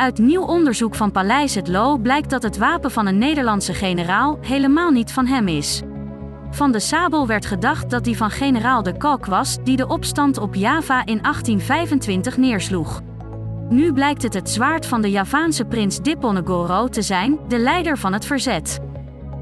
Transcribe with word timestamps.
Uit 0.00 0.18
nieuw 0.18 0.42
onderzoek 0.42 0.94
van 0.94 1.10
Paleis 1.10 1.54
het 1.54 1.68
Loo 1.68 1.98
blijkt 1.98 2.30
dat 2.30 2.42
het 2.42 2.58
wapen 2.58 2.90
van 2.90 3.06
een 3.06 3.18
Nederlandse 3.18 3.74
generaal 3.74 4.38
helemaal 4.40 4.90
niet 4.90 5.12
van 5.12 5.26
hem 5.26 5.48
is. 5.48 5.82
Van 6.50 6.72
de 6.72 6.80
sabel 6.80 7.26
werd 7.26 7.46
gedacht 7.46 7.90
dat 7.90 8.04
die 8.04 8.16
van 8.16 8.30
generaal 8.30 8.82
de 8.82 8.96
Kalk 8.96 9.26
was, 9.26 9.58
die 9.64 9.76
de 9.76 9.86
opstand 9.86 10.38
op 10.38 10.54
Java 10.54 10.98
in 11.06 11.22
1825 11.22 12.36
neersloeg. 12.36 13.00
Nu 13.68 13.92
blijkt 13.92 14.22
het 14.22 14.34
het 14.34 14.50
zwaard 14.50 14.86
van 14.86 15.02
de 15.02 15.10
Javaanse 15.10 15.64
prins 15.64 15.98
Diponegoro 15.98 16.88
te 16.88 17.02
zijn, 17.02 17.38
de 17.48 17.58
leider 17.58 17.98
van 17.98 18.12
het 18.12 18.24
verzet. 18.24 18.78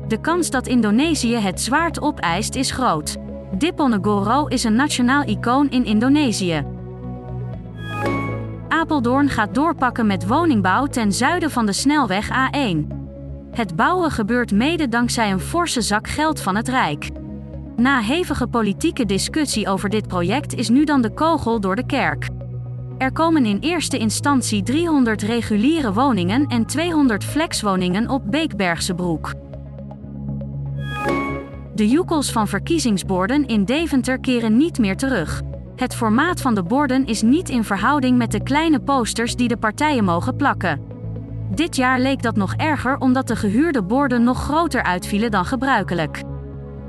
De 0.08 0.20
kans 0.20 0.50
dat 0.50 0.66
Indonesië 0.66 1.36
het 1.36 1.60
zwaard 1.60 2.00
opeist 2.00 2.54
is 2.54 2.70
groot. 2.70 3.16
Diponegoro 3.52 4.46
is 4.46 4.64
een 4.64 4.74
nationaal 4.74 5.22
icoon 5.22 5.70
in 5.70 5.84
Indonesië. 5.84 6.77
Apeldoorn 8.78 9.28
gaat 9.28 9.54
doorpakken 9.54 10.06
met 10.06 10.26
woningbouw 10.26 10.86
ten 10.86 11.12
zuiden 11.12 11.50
van 11.50 11.66
de 11.66 11.72
snelweg 11.72 12.28
A1. 12.28 12.86
Het 13.50 13.76
bouwen 13.76 14.10
gebeurt 14.10 14.52
mede 14.52 14.88
dankzij 14.88 15.30
een 15.30 15.40
forse 15.40 15.80
zak 15.80 16.08
geld 16.08 16.40
van 16.40 16.56
het 16.56 16.68
Rijk. 16.68 17.10
Na 17.76 18.00
hevige 18.00 18.46
politieke 18.46 19.04
discussie 19.04 19.68
over 19.68 19.88
dit 19.88 20.08
project 20.08 20.54
is 20.54 20.68
nu 20.68 20.84
dan 20.84 21.02
de 21.02 21.10
kogel 21.10 21.60
door 21.60 21.76
de 21.76 21.86
kerk. 21.86 22.28
Er 22.98 23.12
komen 23.12 23.46
in 23.46 23.58
eerste 23.58 23.98
instantie 23.98 24.62
300 24.62 25.22
reguliere 25.22 25.92
woningen 25.92 26.46
en 26.46 26.66
200 26.66 27.24
flexwoningen 27.24 28.08
op 28.08 28.22
Beekbergse 28.30 28.94
Broek. 28.94 29.34
De 31.74 31.88
joekels 31.88 32.32
van 32.32 32.48
verkiezingsborden 32.48 33.46
in 33.46 33.64
Deventer 33.64 34.20
keren 34.20 34.56
niet 34.56 34.78
meer 34.78 34.96
terug. 34.96 35.42
Het 35.78 35.94
formaat 35.94 36.40
van 36.40 36.54
de 36.54 36.62
borden 36.62 37.06
is 37.06 37.22
niet 37.22 37.48
in 37.48 37.64
verhouding 37.64 38.18
met 38.18 38.32
de 38.32 38.42
kleine 38.42 38.80
posters 38.80 39.36
die 39.36 39.48
de 39.48 39.56
partijen 39.56 40.04
mogen 40.04 40.36
plakken. 40.36 40.80
Dit 41.54 41.76
jaar 41.76 42.00
leek 42.00 42.22
dat 42.22 42.36
nog 42.36 42.54
erger 42.54 42.96
omdat 42.96 43.26
de 43.28 43.36
gehuurde 43.36 43.82
borden 43.82 44.22
nog 44.22 44.42
groter 44.42 44.82
uitvielen 44.82 45.30
dan 45.30 45.44
gebruikelijk. 45.44 46.22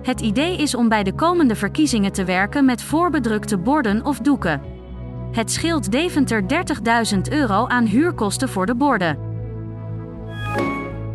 Het 0.02 0.22
idee 0.22 0.58
is 0.58 0.76
om 0.76 0.90
bij 0.90 1.04
de 1.04 1.14
komende 1.14 1.56
verkiezingen 1.56 2.12
te 2.12 2.24
werken 2.24 2.66
met 2.66 2.82
voorbedrukte 2.82 3.58
borden 3.58 4.06
of 4.06 4.20
doeken. 4.20 4.62
Het 5.32 5.52
scheelt 5.52 5.92
Deventer 5.92 6.42
30.000 7.14 7.20
euro 7.30 7.68
aan 7.68 7.86
huurkosten 7.86 8.50
voor 8.50 8.66
de 8.66 8.76
borden. 8.76 9.18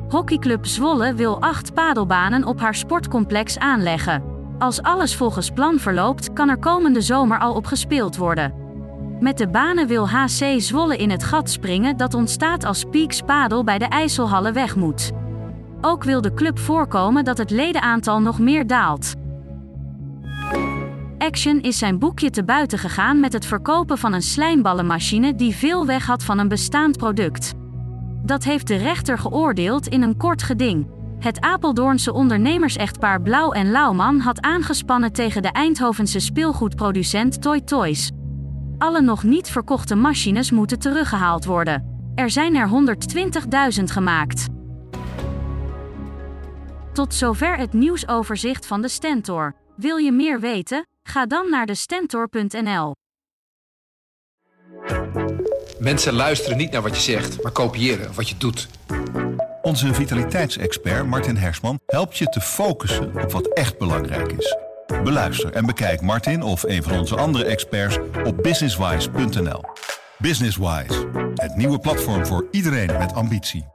Hockeyclub 0.09 0.67
Zwolle 0.67 1.15
wil 1.15 1.41
acht 1.41 1.75
padelbanen 1.75 2.45
op 2.45 2.61
haar 2.61 2.75
sportcomplex 2.75 3.59
aanleggen. 3.59 4.34
Als 4.65 4.83
alles 4.83 5.17
volgens 5.17 5.51
plan 5.51 5.79
verloopt, 5.79 6.33
kan 6.33 6.49
er 6.49 6.59
komende 6.59 7.01
zomer 7.01 7.39
al 7.39 7.55
op 7.55 7.67
gespeeld 7.67 8.17
worden. 8.17 8.55
Met 9.21 9.39
de 9.39 9.49
banen 9.49 9.87
wil 9.87 10.09
HC 10.09 10.61
Zwolle 10.61 10.97
in 10.97 11.11
het 11.11 11.25
gat 11.25 11.51
springen 11.51 11.97
dat 11.97 12.15
ontstaat 12.15 12.65
als 12.65 12.85
Peaks 12.91 13.21
Padel 13.21 13.65
bij 13.65 13.79
de 13.79 13.85
IJsselhallen 13.85 14.53
weg 14.53 14.77
moet. 14.77 15.13
Ook 15.81 16.05
wil 16.05 16.21
de 16.21 16.35
club 16.35 16.59
voorkomen 16.59 17.25
dat 17.25 17.39
het 17.39 17.51
ledenaantal 17.51 18.21
nog 18.21 18.39
meer 18.39 18.67
daalt. 18.67 19.15
Action 21.19 21.61
is 21.61 21.79
zijn 21.79 21.99
boekje 21.99 22.31
te 22.31 22.45
buiten 22.45 22.79
gegaan 22.79 23.21
met 23.21 23.33
het 23.33 23.47
verkopen 23.47 23.99
van 23.99 24.13
een 24.13 24.23
slijmballenmachine 24.23 25.35
die 25.35 25.55
veel 25.55 25.87
weg 25.87 26.07
had 26.07 26.23
van 26.23 26.39
een 26.39 26.49
bestaand 26.49 26.97
product. 26.97 27.53
Dat 28.23 28.45
heeft 28.45 28.67
de 28.67 28.77
rechter 28.77 29.19
geoordeeld 29.19 29.89
in 29.89 30.03
een 30.03 30.17
kort 30.17 30.43
geding. 30.43 30.87
Het 31.25 31.41
Apeldoornse 31.41 32.13
ondernemersechtpaar 32.13 33.23
Blauw 33.23 33.53
en 33.53 33.71
Lauwman 33.71 34.19
had 34.19 34.41
aangespannen 34.41 35.13
tegen 35.13 35.43
de 35.43 35.49
Eindhovense 35.49 36.19
speelgoedproducent 36.19 37.43
Toy 37.43 37.61
Toys. 37.61 38.11
Alle 38.79 39.01
nog 39.01 39.23
niet 39.23 39.51
verkochte 39.51 39.95
machines 39.95 40.51
moeten 40.51 40.79
teruggehaald 40.79 41.45
worden. 41.45 42.11
Er 42.15 42.31
zijn 42.31 42.57
er 42.57 42.69
120.000 43.79 43.85
gemaakt. 43.85 44.47
Tot 46.93 47.15
zover 47.15 47.57
het 47.57 47.73
nieuwsoverzicht 47.73 48.67
van 48.67 48.83
de 48.83 48.89
Stentor. 48.89 49.55
Wil 49.77 49.97
je 49.97 50.13
meer 50.13 50.41
weten? 50.41 50.87
Ga 51.03 51.27
dan 51.27 51.51
naar 51.51 51.67
de 51.67 51.75
stentor.nl. 51.75 52.95
Mensen 55.79 56.13
luisteren 56.13 56.57
niet 56.57 56.71
naar 56.71 56.83
wat 56.83 56.95
je 56.95 57.03
zegt, 57.13 57.43
maar 57.43 57.53
kopiëren 57.53 58.15
wat 58.15 58.29
je 58.29 58.37
doet. 58.37 58.69
Onze 59.65 59.95
vitaliteitsexpert 59.95 61.07
Martin 61.07 61.37
Hersman 61.37 61.81
helpt 61.87 62.19
je 62.19 62.27
te 62.27 62.41
focussen 62.41 63.23
op 63.23 63.33
wat 63.33 63.47
echt 63.47 63.79
belangrijk 63.79 64.33
is. 64.33 64.57
Beluister 65.05 65.53
en 65.53 65.67
bekijk 65.67 66.01
Martin 66.01 66.43
of 66.43 66.63
een 66.63 66.83
van 66.83 66.99
onze 66.99 67.17
andere 67.17 67.45
experts 67.45 67.99
op 68.25 68.43
businesswise.nl. 68.43 69.61
Businesswise, 70.19 71.09
het 71.35 71.57
nieuwe 71.57 71.79
platform 71.79 72.27
voor 72.27 72.49
iedereen 72.51 72.99
met 72.99 73.15
ambitie. 73.15 73.74